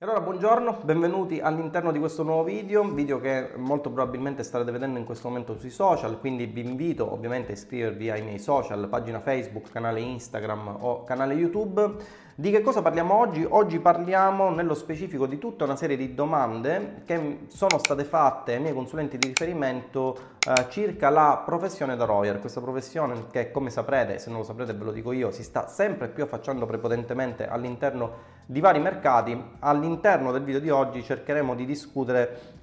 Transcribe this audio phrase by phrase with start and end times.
[0.00, 5.04] Allora buongiorno, benvenuti all'interno di questo nuovo video, video che molto probabilmente starete vedendo in
[5.04, 9.72] questo momento sui social, quindi vi invito ovviamente a iscrivervi ai miei social, pagina Facebook,
[9.72, 11.96] canale Instagram o canale YouTube.
[12.40, 13.44] Di che cosa parliamo oggi?
[13.44, 18.60] Oggi parliamo nello specifico di tutta una serie di domande che sono state fatte ai
[18.60, 20.16] miei consulenti di riferimento
[20.46, 24.72] eh, circa la professione da lawyer, questa professione che come saprete, se non lo saprete
[24.72, 29.36] ve lo dico io, si sta sempre più affacciando prepotentemente all'interno di vari mercati.
[29.58, 32.57] All'interno del video di oggi cercheremo di discutere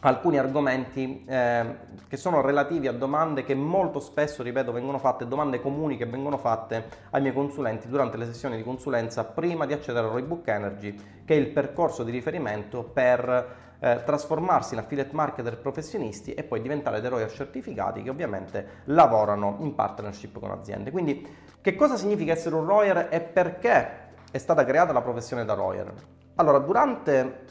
[0.00, 1.76] alcuni argomenti eh,
[2.08, 6.38] che sono relativi a domande che molto spesso, ripeto, vengono fatte, domande comuni che vengono
[6.38, 10.94] fatte ai miei consulenti durante le sessioni di consulenza prima di accedere a Roybook Energy,
[11.24, 16.60] che è il percorso di riferimento per eh, trasformarsi in affiliate marketer professionisti e poi
[16.60, 20.90] diventare dei lawyer certificati che ovviamente lavorano in partnership con aziende.
[20.90, 21.26] Quindi
[21.60, 25.92] che cosa significa essere un lawyer e perché è stata creata la professione da lawyer?
[26.36, 27.44] Allora, durante,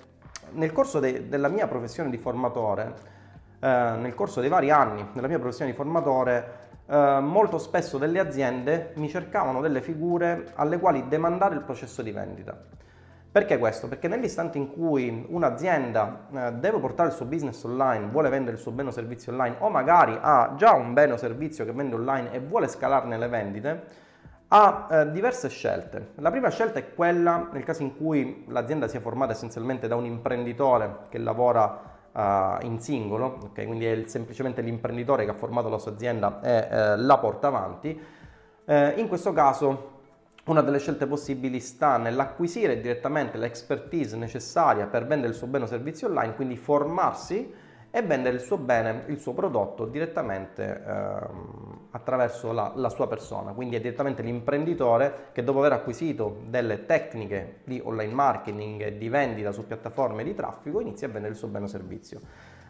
[0.53, 2.93] nel corso de, della mia professione di formatore,
[3.59, 8.19] eh, nel corso dei vari anni della mia professione di formatore, eh, molto spesso delle
[8.19, 12.57] aziende mi cercavano delle figure alle quali demandare il processo di vendita.
[13.31, 13.87] Perché questo?
[13.87, 18.61] Perché nell'istante in cui un'azienda eh, deve portare il suo business online, vuole vendere il
[18.61, 21.93] suo bene o servizio online o magari ha già un bene o servizio che vende
[21.93, 23.83] online e vuole scalarne le vendite,
[24.49, 26.11] ha eh, diverse scelte.
[26.15, 30.05] La prima scelta è quella nel caso in cui l'azienda sia formata essenzialmente da un
[30.05, 33.65] imprenditore che lavora uh, in singolo, okay?
[33.65, 37.47] quindi è il, semplicemente l'imprenditore che ha formato la sua azienda e eh, la porta
[37.47, 37.99] avanti.
[38.65, 39.97] Eh, in questo caso
[40.45, 45.67] una delle scelte possibili sta nell'acquisire direttamente l'expertise necessaria per vendere il suo bene o
[45.67, 47.53] servizio online, quindi formarsi
[47.91, 53.51] e vendere il suo bene, il suo prodotto direttamente ehm, attraverso la, la, sua persona.
[53.53, 59.51] Quindi è direttamente l'imprenditore che dopo aver acquisito delle tecniche di online marketing di vendita
[59.51, 62.19] su piattaforme di traffico inizia a vendere il suo bene o servizio.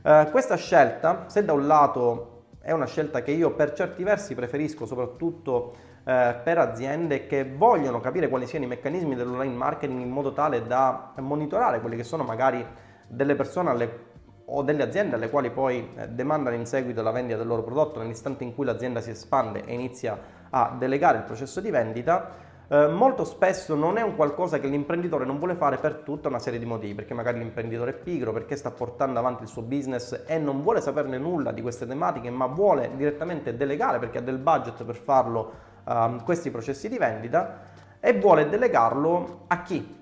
[0.02, 4.36] Eh, questa scelta, se da un lato è una scelta che io per certi versi
[4.36, 5.76] preferisco soprattutto
[6.06, 10.66] eh, per aziende che vogliono capire quali siano i meccanismi dell'online marketing in modo tale
[10.66, 12.66] da monitorare quelle che sono magari
[13.08, 14.08] delle persone alle
[14.52, 18.00] o delle aziende alle quali poi eh, demandano in seguito la vendita del loro prodotto
[18.00, 20.18] nell'istante in cui l'azienda si espande e inizia
[20.50, 25.26] a delegare il processo di vendita, eh, molto spesso non è un qualcosa che l'imprenditore
[25.26, 28.56] non vuole fare per tutta una serie di motivi, perché magari l'imprenditore è pigro, perché
[28.56, 32.48] sta portando avanti il suo business e non vuole saperne nulla di queste tematiche, ma
[32.48, 35.52] vuole direttamente delegare perché ha del budget per farlo
[35.88, 39.98] eh, questi processi di vendita e vuole delegarlo a chi?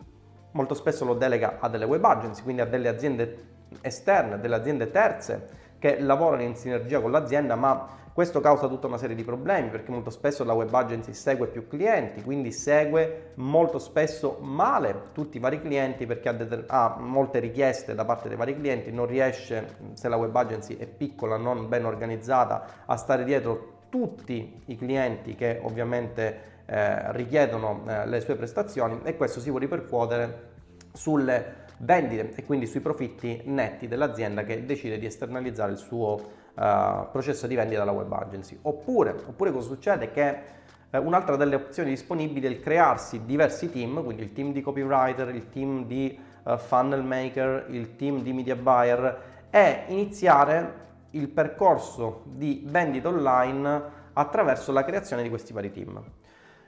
[0.51, 4.91] Molto spesso lo delega a delle web agency, quindi a delle aziende esterne, delle aziende
[4.91, 9.69] terze che lavorano in sinergia con l'azienda, ma questo causa tutta una serie di problemi
[9.69, 15.37] perché molto spesso la web agency segue più clienti, quindi segue molto spesso male tutti
[15.37, 19.05] i vari clienti perché ha, det- ha, molte richieste da parte dei vari clienti, non
[19.05, 24.75] riesce, se la web agency è piccola, non ben organizzata, a stare dietro tutti i
[24.75, 30.55] clienti che ovviamente eh, richiedono eh, le sue prestazioni e questo si può ripercuotere
[30.91, 36.13] sulle vendite e quindi sui profitti netti dell'azienda che decide di esternalizzare il suo
[36.53, 38.57] uh, processo di vendita alla web agency.
[38.63, 40.11] Oppure, oppure cosa succede?
[40.11, 40.39] Che
[40.89, 45.29] uh, un'altra delle opzioni disponibili è il crearsi diversi team, quindi il team di copywriter,
[45.33, 52.23] il team di uh, funnel maker, il team di media buyer e iniziare il percorso
[52.25, 56.03] di vendita online attraverso la creazione di questi vari team.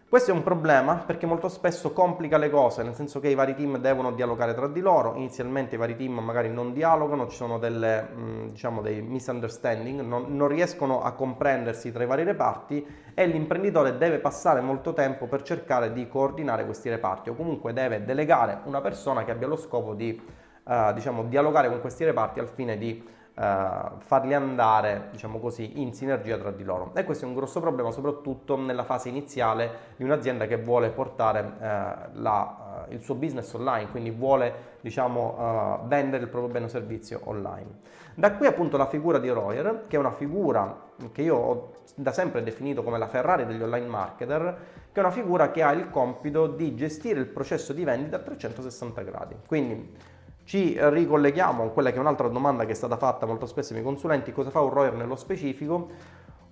[0.10, 3.54] Questo è un problema perché molto spesso complica le cose, nel senso che i vari
[3.54, 7.60] team devono dialogare tra di loro, inizialmente i vari team magari non dialogano, ci sono
[7.60, 12.84] delle, mm, diciamo, dei misunderstanding, non, non riescono a comprendersi tra i vari reparti
[13.14, 18.04] e l'imprenditore deve passare molto tempo per cercare di coordinare questi reparti o comunque deve
[18.04, 20.20] delegare una persona che abbia lo scopo di
[20.64, 25.94] uh, diciamo, dialogare con questi reparti al fine di Uh, farli andare, diciamo così, in
[25.94, 26.92] sinergia tra di loro.
[26.94, 31.40] E questo è un grosso problema, soprattutto nella fase iniziale di un'azienda che vuole portare
[31.40, 36.68] uh, la, uh, il suo business online, quindi vuole, diciamo, vendere il proprio bene o
[36.68, 37.78] servizio online.
[38.14, 42.12] Da qui appunto la figura di Royer, che è una figura che io ho da
[42.12, 44.58] sempre definito come la Ferrari degli online marketer,
[44.92, 48.20] che è una figura che ha il compito di gestire il processo di vendita a
[48.20, 49.36] 360 gradi.
[49.48, 49.96] Quindi
[50.50, 53.84] ci ricolleghiamo a quella che è un'altra domanda che è stata fatta molto spesso ai
[53.84, 55.90] consulenti, cosa fa un ROIR nello specifico?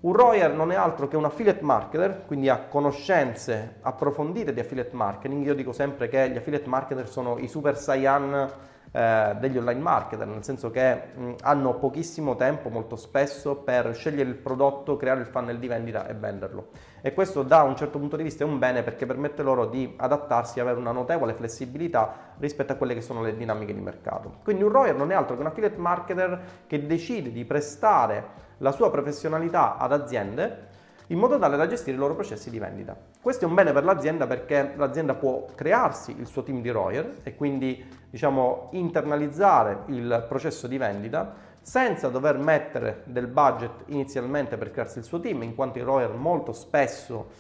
[0.02, 4.96] Un ROIR non è altro che un affiliate marketer, quindi ha conoscenze approfondite di affiliate
[4.96, 5.44] marketing.
[5.44, 8.52] Io dico sempre che gli affiliate marketer sono i super saiyan
[8.92, 14.30] eh, degli online marketer, nel senso che mh, hanno pochissimo tempo molto spesso per scegliere
[14.30, 16.68] il prodotto, creare il funnel di vendita e venderlo.
[17.08, 19.94] E questo da un certo punto di vista è un bene perché permette loro di
[19.96, 24.40] adattarsi e avere una notevole flessibilità rispetto a quelle che sono le dinamiche di mercato.
[24.44, 28.26] Quindi un ROIR non è altro che un affiliate marketer che decide di prestare
[28.58, 30.66] la sua professionalità ad aziende
[31.08, 32.94] in modo tale da gestire i loro processi di vendita.
[33.22, 37.20] Questo è un bene per l'azienda perché l'azienda può crearsi il suo team di ROIR
[37.24, 44.72] e quindi diciamo, internalizzare il processo di vendita senza dover mettere del budget inizialmente per
[44.72, 47.32] crearsi il suo team, in quanto i ROIR molto spesso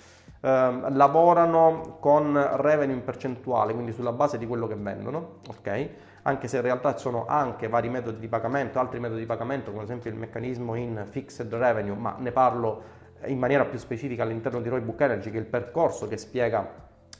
[0.41, 5.89] eh, lavorano con revenue in percentuale, quindi sulla base di quello che vendono, ok?
[6.23, 9.71] Anche se in realtà ci sono anche vari metodi di pagamento, altri metodi di pagamento,
[9.71, 12.83] come ad esempio il meccanismo in fixed revenue, ma ne parlo
[13.27, 16.69] in maniera più specifica all'interno di Roy Book Energy, che è il percorso che spiega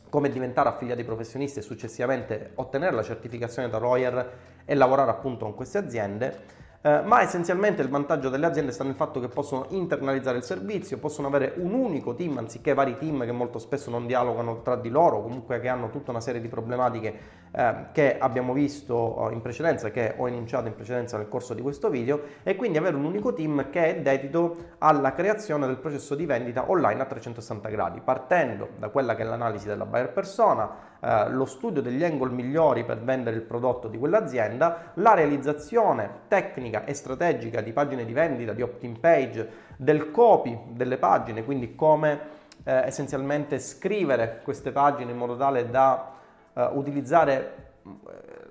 [0.09, 4.31] come diventare affiliati professionisti e successivamente ottenere la certificazione da Royer
[4.65, 6.57] e lavorare appunto con queste aziende.
[6.87, 10.97] Eh, ma essenzialmente il vantaggio delle aziende sta nel fatto che possono internalizzare il servizio,
[10.97, 14.87] possono avere un unico team anziché vari team che molto spesso non dialogano tra di
[14.87, 19.41] loro, comunque che hanno tutta una serie di problematiche eh, che abbiamo visto eh, in
[19.41, 23.05] precedenza, che ho enunciato in precedenza nel corso di questo video, e quindi avere un
[23.05, 28.01] unico team che è dedito alla creazione del processo di vendita online a 360 gradi,
[28.01, 32.83] partendo da quella che è l'analisi della buyer persona, eh, lo studio degli angle migliori
[32.83, 38.53] per vendere il prodotto di quell'azienda, la realizzazione tecnica e strategica di pagine di vendita,
[38.53, 45.17] di opt-in page, del copy delle pagine, quindi come eh, essenzialmente scrivere queste pagine in
[45.17, 46.15] modo tale da
[46.57, 47.91] eh, utilizzare eh,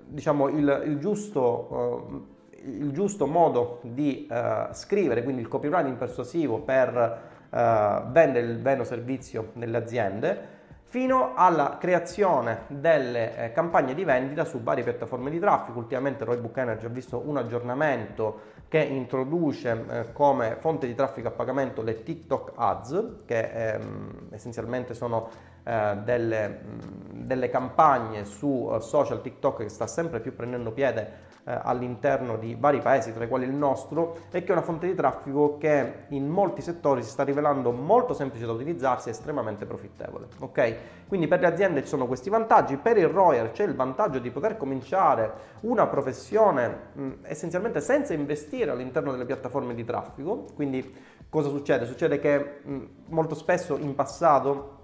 [0.05, 4.27] diciamo, il, il, giusto, eh, il, giusto, modo di
[4.71, 10.55] scrivere, quindi il copywriting persuasivo per vendere il bene o servizio nelle aziende
[10.89, 15.79] fino alla creazione delle eh, campagne di vendita su varie piattaforme di traffico.
[15.79, 21.31] Ultimamente Roybook Energy ha visto un aggiornamento che introduce eh, come fonte di traffico a
[21.31, 25.29] pagamento le TikTok Ads, che ehm, essenzialmente sono
[25.67, 31.25] eh, delle, mh, delle, campagne su uh, social TikTok che sta sempre più prendendo piede
[31.43, 34.87] eh, all'interno di vari paesi, tra i quali il nostro, e che è una fonte
[34.87, 39.65] di traffico che in molti settori si sta rivelando molto semplice da utilizzarsi e estremamente
[39.65, 40.27] profittevole.
[40.39, 40.75] Ok?
[41.07, 44.29] Quindi per le aziende ci sono questi vantaggi, per il Royer c'è il vantaggio di
[44.29, 50.45] poter cominciare una professione mh, essenzialmente senza investire all'interno delle piattaforme di traffico.
[50.53, 50.95] Quindi
[51.29, 51.85] cosa succede?
[51.85, 54.76] Succede che mh, molto spesso in passato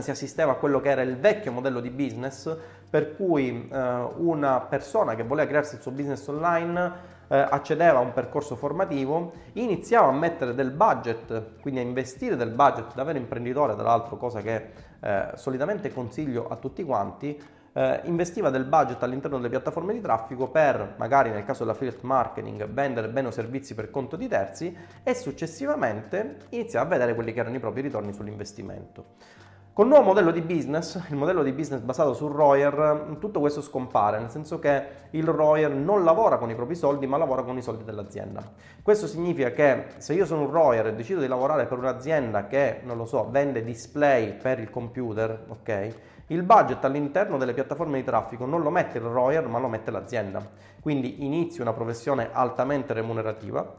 [0.00, 2.56] si assisteva a quello che era il vecchio modello di business
[2.88, 8.02] per cui eh, una persona che voleva crearsi il suo business online eh, accedeva a
[8.02, 13.16] un percorso formativo, iniziava a mettere del budget, quindi a investire del budget da vero
[13.16, 17.40] imprenditore, tra l'altro cosa che eh, solitamente consiglio a tutti quanti,
[17.72, 22.68] eh, investiva del budget all'interno delle piattaforme di traffico per, magari nel caso dell'affiliate marketing,
[22.68, 27.40] vendere bene o servizi per conto di terzi e successivamente iniziava a vedere quelli che
[27.40, 29.40] erano i propri ritorni sull'investimento.
[29.74, 33.62] Con il nuovo modello di business, il modello di business basato sul ROIR, tutto questo
[33.62, 37.56] scompare, nel senso che il ROIR non lavora con i propri soldi, ma lavora con
[37.56, 38.42] i soldi dell'azienda.
[38.82, 42.80] Questo significa che se io sono un ROIR e decido di lavorare per un'azienda che,
[42.82, 45.94] non lo so, vende display per il computer, ok?
[46.26, 49.90] Il budget all'interno delle piattaforme di traffico non lo mette il ROIR, ma lo mette
[49.90, 50.46] l'azienda.
[50.82, 53.74] Quindi inizio una professione altamente remunerativa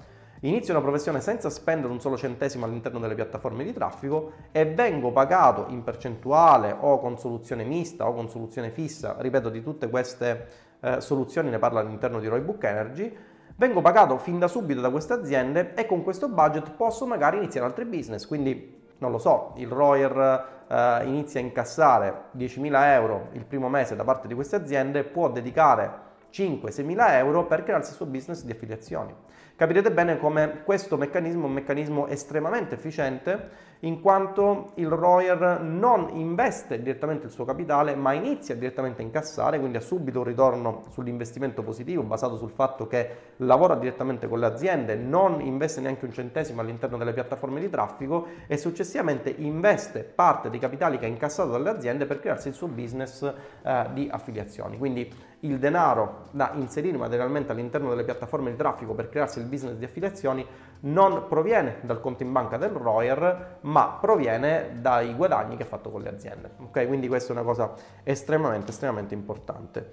[0.46, 5.14] Inizio una professione senza spendere un solo centesimo all'interno delle piattaforme di traffico e vengo
[5.14, 10.48] pagato in percentuale o con soluzione mista o con soluzione fissa, ripeto di tutte queste
[10.82, 13.16] eh, soluzioni ne parla all'interno di Roybook Energy,
[13.56, 17.66] vengo pagato fin da subito da queste aziende e con questo budget posso magari iniziare
[17.66, 23.46] altri business, quindi non lo so, il Royer eh, inizia a incassare 10.000 euro il
[23.46, 27.96] primo mese da parte di queste aziende, può dedicare 5-6 mila euro per crearsi il
[27.96, 29.14] suo business di affiliazioni.
[29.56, 33.50] Capirete bene come questo meccanismo è un meccanismo estremamente efficiente
[33.84, 39.60] in quanto il Royer non investe direttamente il suo capitale ma inizia direttamente a incassare,
[39.60, 44.46] quindi ha subito un ritorno sull'investimento positivo basato sul fatto che lavora direttamente con le
[44.46, 50.50] aziende, non investe neanche un centesimo all'interno delle piattaforme di traffico e successivamente investe parte
[50.50, 53.22] dei capitali che ha incassato dalle aziende per crearsi il suo business
[53.64, 54.78] eh, di affiliazioni.
[54.78, 55.12] Quindi
[55.42, 59.84] il denaro da inserire materialmente all'interno delle piattaforme di traffico per crearsi il business di
[59.84, 60.46] affiliazioni
[60.86, 65.90] non proviene dal conto in banca del Royer, ma proviene dai guadagni che ha fatto
[65.90, 66.52] con le aziende.
[66.60, 67.74] Ok, quindi questa è una cosa
[68.04, 69.92] estremamente, estremamente importante.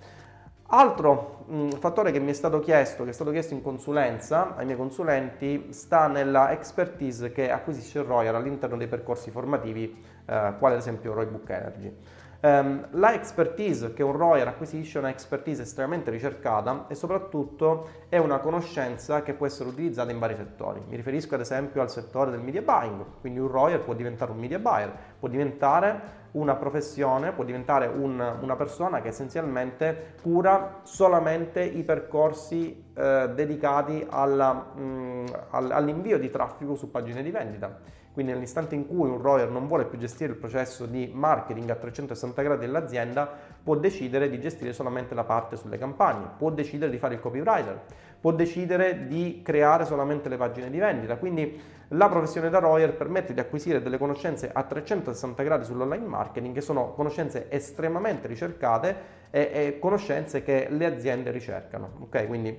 [0.72, 4.64] Altro mh, fattore che mi è stato chiesto, che è stato chiesto in consulenza ai
[4.64, 10.74] miei consulenti, sta nella expertise che acquisisce il Royer all'interno dei percorsi formativi, eh, quale
[10.74, 11.96] ad esempio Roybook Energy.
[12.42, 18.16] Um, la expertise che un Royer acquisisce è una expertise estremamente ricercata e soprattutto è
[18.16, 20.80] una conoscenza che può essere utilizzata in vari settori.
[20.88, 24.38] Mi riferisco ad esempio al settore del media buying, quindi un Royer può diventare un
[24.38, 31.60] media buyer, può diventare una professione, può diventare un, una persona che essenzialmente cura solamente
[31.60, 38.32] i percorsi eh, dedicati alla, mh, mm, all'invio di traffico su pagine di vendita quindi
[38.32, 42.42] nell'istante in cui un Royer non vuole più gestire il processo di marketing a 360
[42.42, 43.30] gradi dell'azienda,
[43.62, 47.80] può decidere di gestire solamente la parte sulle campagne, può decidere di fare il copywriter,
[48.20, 51.16] può decidere di creare solamente le pagine di vendita.
[51.16, 56.52] Quindi la professione da Royer permette di acquisire delle conoscenze a 360 gradi sull'online marketing,
[56.52, 61.92] che sono conoscenze estremamente ricercate e, e conoscenze che le aziende ricercano.
[62.00, 62.58] Ok, quindi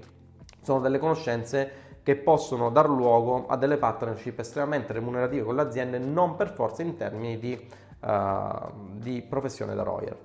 [0.62, 6.00] sono delle conoscenze che possono dar luogo a delle partnership estremamente remunerative con le aziende,
[6.00, 7.67] non per forza in termini di,
[8.01, 10.17] uh, di professione da Royer.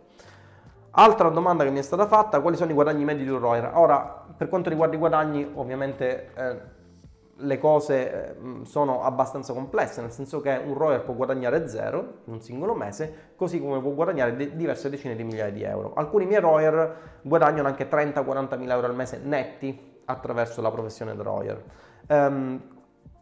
[0.99, 3.71] Altra domanda che mi è stata fatta, quali sono i guadagni medi di un Royer?
[3.75, 6.61] Ora, per quanto riguarda i guadagni, ovviamente eh,
[7.37, 12.33] le cose eh, sono abbastanza complesse, nel senso che un Royer può guadagnare zero in
[12.33, 15.92] un singolo mese, così come può guadagnare de- diverse decine di migliaia di euro.
[15.95, 21.62] Alcuni miei Royer guadagnano anche 30-40 mila euro al mese netti attraverso la professione drawer.
[22.08, 22.60] Um,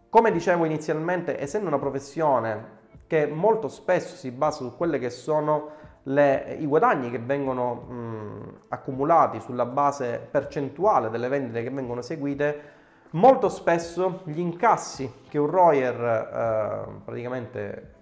[0.08, 5.70] come dicevo inizialmente, essendo una professione che molto spesso si basa su quelle che sono
[6.04, 12.72] le, i guadagni che vengono mh, accumulati sulla base percentuale delle vendite che vengono eseguite,
[13.10, 17.93] molto spesso gli incassi che un Royer eh, praticamente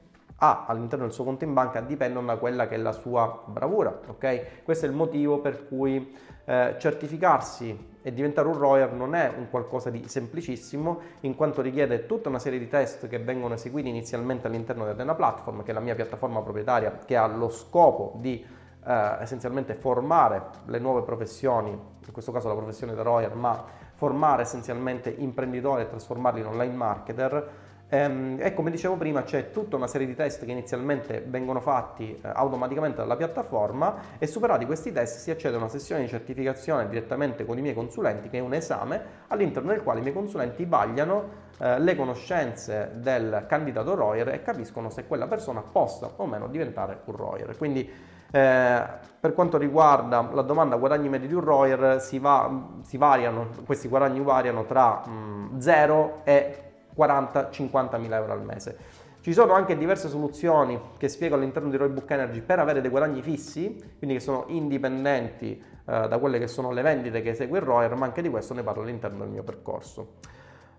[0.44, 3.96] ha all'interno del suo conto in banca dipendono da quella che è la sua bravura.
[4.08, 4.64] ok?
[4.64, 6.12] Questo è il motivo per cui
[6.44, 12.06] eh, certificarsi e diventare un Royer non è un qualcosa di semplicissimo in quanto richiede
[12.06, 15.74] tutta una serie di test che vengono eseguiti inizialmente all'interno di Atena Platform, che è
[15.74, 18.44] la mia piattaforma proprietaria che ha lo scopo di
[18.84, 24.42] eh, essenzialmente formare le nuove professioni, in questo caso la professione da Royer, ma formare
[24.42, 27.61] essenzialmente imprenditori e trasformarli in online marketer
[27.94, 32.20] e come dicevo prima c'è tutta una serie di test che inizialmente vengono fatti eh,
[32.32, 37.44] automaticamente dalla piattaforma e superati questi test si accede a una sessione di certificazione direttamente
[37.44, 41.50] con i miei consulenti che è un esame all'interno del quale i miei consulenti vagliano
[41.58, 47.00] eh, le conoscenze del candidato Royer e capiscono se quella persona possa o meno diventare
[47.04, 47.54] un Royer.
[47.58, 47.86] Quindi
[48.30, 48.82] eh,
[49.20, 53.86] per quanto riguarda la domanda guadagni medi di un Royer si, va, si variano, questi
[53.88, 55.02] guadagni variano tra
[55.58, 58.76] 0 mm, e 40-50 mila euro al mese.
[59.20, 63.22] Ci sono anche diverse soluzioni che spiego all'interno di Roybook Energy per avere dei guadagni
[63.22, 67.64] fissi, quindi che sono indipendenti eh, da quelle che sono le vendite che esegue il
[67.64, 70.14] Royer, ma anche di questo ne parlo all'interno del mio percorso.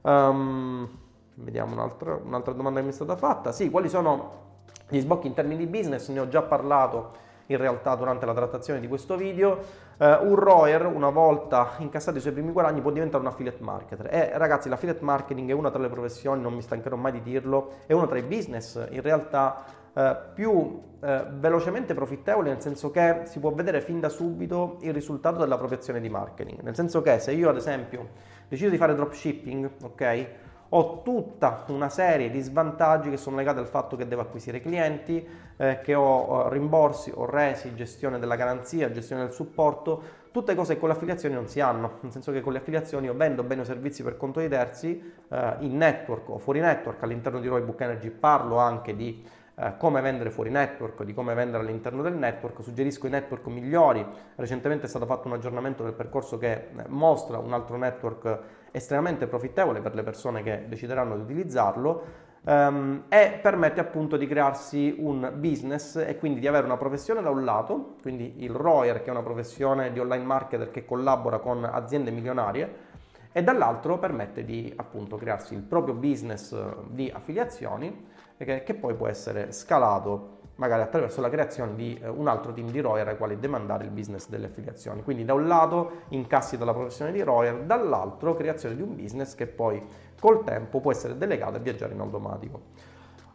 [0.01, 0.89] Um,
[1.35, 3.53] vediamo un'altra, un'altra domanda che mi è stata fatta.
[3.53, 4.41] Sì, quali sono
[4.89, 6.09] gli sbocchi in termini di business?
[6.09, 7.11] Ne ho già parlato
[7.47, 9.59] in realtà durante la trattazione di questo video.
[9.97, 14.13] Uh, un Royer, una volta incassato i suoi primi guadagni, può diventare un affiliate marketer.
[14.13, 17.73] E ragazzi, l'affiliate marketing è una tra le professioni, non mi stancherò mai di dirlo,
[17.85, 20.01] è uno tra i business in realtà uh,
[20.33, 25.39] più uh, velocemente profittevoli, nel senso che si può vedere fin da subito il risultato
[25.39, 26.61] della propria azione di marketing.
[26.61, 28.09] Nel senso che se io ad esempio
[28.47, 30.27] decido di fare dropshipping, ok?
[30.75, 35.25] Ho tutta una serie di svantaggi che sono legati al fatto che devo acquisire clienti,
[35.55, 40.01] eh, che ho rimborsi, ho resi, gestione della garanzia, gestione del supporto,
[40.31, 43.05] tutte cose che con le affiliazioni non si hanno, nel senso che con le affiliazioni
[43.05, 47.03] io vendo bene o servizi per conto di terzi eh, in network o fuori network,
[47.03, 48.09] all'interno di Roybook Energy.
[48.09, 49.23] Parlo anche di
[49.55, 54.05] eh, come vendere fuori network, di come vendere all'interno del network, suggerisco i network migliori,
[54.35, 58.39] recentemente è stato fatto un aggiornamento del percorso che eh, mostra un altro network
[58.71, 62.03] estremamente profittevole per le persone che decideranno di utilizzarlo
[62.45, 67.29] um, e permette appunto di crearsi un business e quindi di avere una professione da
[67.29, 71.63] un lato, quindi il Royer che è una professione di online marketer che collabora con
[71.63, 72.91] aziende milionarie
[73.31, 76.55] e dall'altro permette di appunto crearsi il proprio business
[76.87, 78.11] di affiliazioni
[78.45, 82.79] che, poi può essere scalato magari attraverso la creazione di eh, un altro team di
[82.79, 85.03] Royer ai quali demandare il business delle affiliazioni.
[85.03, 89.47] Quindi da un lato incassi dalla professione di Royer, dall'altro creazione di un business che
[89.47, 89.83] poi
[90.19, 92.61] col tempo può essere delegato e viaggiare in automatico.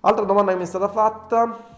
[0.00, 1.76] Altra domanda che mi è stata fatta.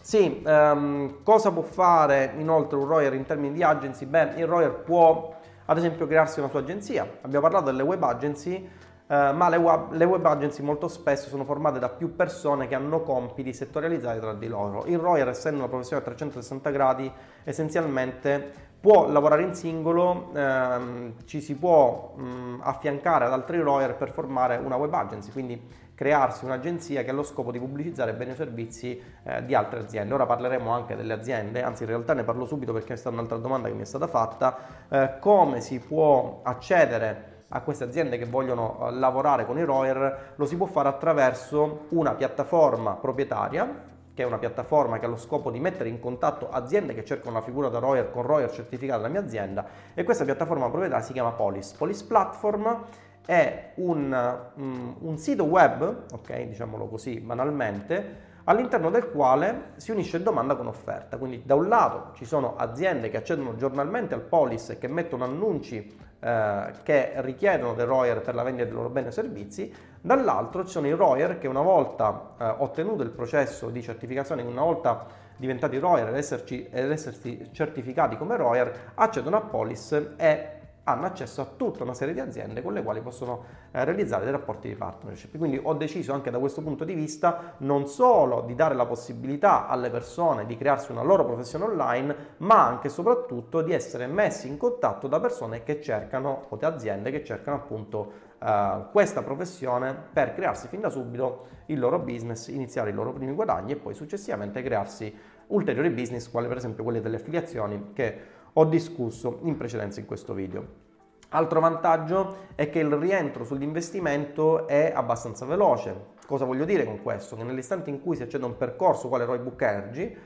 [0.00, 4.06] Sì, um, cosa può fare inoltre un Royer in termini di agency?
[4.06, 5.34] Beh, il Royer può
[5.66, 7.18] ad esempio crearsi una sua agenzia.
[7.22, 8.68] Abbiamo parlato delle web agency,
[9.08, 12.74] Uh, ma le web, le web, agency molto spesso sono formate da più persone che
[12.74, 14.84] hanno compiti settorializzati tra di loro.
[14.86, 17.12] Il Royer, essendo una professione a 360 gradi,
[17.44, 24.10] essenzialmente può lavorare in singolo, ehm, ci si può mh, affiancare ad altri Royer per
[24.10, 25.60] formare una web agency, quindi
[25.94, 30.14] crearsi un'agenzia che ha lo scopo di pubblicizzare beni o servizi eh, di altre aziende.
[30.14, 33.38] Ora parleremo anche delle aziende, anzi in realtà ne parlo subito perché è stata un'altra
[33.38, 34.56] domanda che mi è stata fatta,
[34.88, 40.34] eh, come si può accedere a queste aziende che vogliono uh, lavorare con i ROER
[40.34, 45.16] lo si può fare attraverso una piattaforma proprietaria che è una piattaforma che ha lo
[45.16, 49.02] scopo di mettere in contatto aziende che cercano la figura da ROER con ROER certificata
[49.02, 51.72] dalla mia azienda e questa piattaforma proprietaria si chiama Polis.
[51.72, 52.84] Polis Platform
[53.26, 60.22] è un, um, un sito web, ok, diciamolo così banalmente, all'interno del quale si unisce
[60.22, 61.18] domanda con offerta.
[61.18, 65.24] Quindi da un lato ci sono aziende che accedono giornalmente al Polis e che mettono
[65.24, 70.64] annunci eh, che richiedono dei ROIR per la vendita dei loro beni e servizi, dall'altro
[70.64, 75.06] ci sono i ROIR che una volta eh, ottenuto il processo di certificazione, una volta
[75.36, 80.55] diventati ROIR ed, essersi certificati come ROIR, accedono a Polis e
[80.88, 84.32] hanno accesso a tutta una serie di aziende con le quali possono eh, realizzare dei
[84.32, 85.36] rapporti di partnership.
[85.36, 89.66] Quindi ho deciso anche da questo punto di vista non solo di dare la possibilità
[89.66, 94.46] alle persone di crearsi una loro professione online, ma anche e soprattutto di essere messi
[94.46, 99.92] in contatto da persone che cercano, o da aziende che cercano appunto eh, questa professione
[100.12, 103.92] per crearsi fin da subito il loro business, iniziare i loro primi guadagni e poi
[103.92, 105.12] successivamente crearsi
[105.48, 110.32] ulteriori business, quali per esempio quelli delle affiliazioni che ho discusso in precedenza in questo
[110.32, 110.84] video.
[111.30, 116.14] Altro vantaggio è che il rientro sull'investimento è abbastanza veloce.
[116.26, 117.36] Cosa voglio dire con questo?
[117.36, 120.16] Che nell'istante in cui si accede a un percorso quale Roy Book Energy,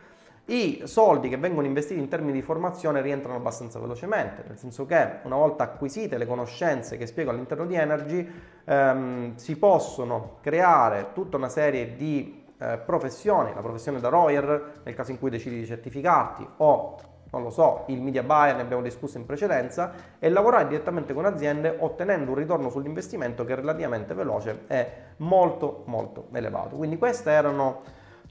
[0.46, 5.18] i soldi che vengono investiti in termini di formazione rientrano abbastanza velocemente, nel senso che
[5.24, 8.28] una volta acquisite le conoscenze che spiego all'interno di Energy,
[8.64, 14.94] ehm, si possono creare tutta una serie di eh, professioni, la professione da Royer nel
[14.94, 18.82] caso in cui decidi di certificarti o non lo so, il media buyer, ne abbiamo
[18.82, 24.14] discusso in precedenza, e lavorare direttamente con aziende ottenendo un ritorno sull'investimento che è relativamente
[24.14, 24.86] veloce e
[25.18, 26.76] molto molto elevato.
[26.76, 27.82] Quindi queste erano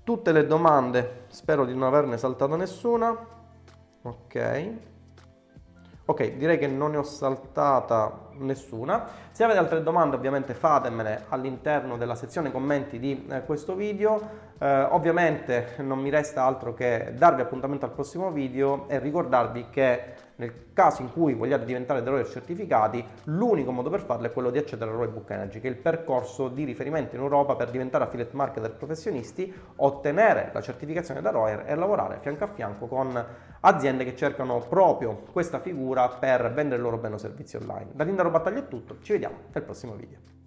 [0.03, 3.15] tutte le domande, spero di non averne saltata nessuna.
[4.01, 4.73] Ok.
[6.09, 9.05] Ok, direi che non ne ho saltata nessuna.
[9.29, 14.19] Se avete altre domande ovviamente fatemele all'interno della sezione commenti di eh, questo video.
[14.57, 20.28] Eh, ovviamente non mi resta altro che darvi appuntamento al prossimo video e ricordarvi che
[20.39, 24.49] nel caso in cui vogliate diventare dei ROI certificati, l'unico modo per farlo è quello
[24.49, 27.69] di accedere al ROI Book Energy, che è il percorso di riferimento in Europa per
[27.69, 33.25] diventare affiliate marketer professionisti, ottenere la certificazione da ROI e lavorare fianco a fianco con
[33.61, 37.91] aziende che cercano proprio questa figura per vendere il loro bene o servizi online.
[37.93, 40.38] Da Tindaro Battaglia è tutto, ci vediamo nel prossimo video.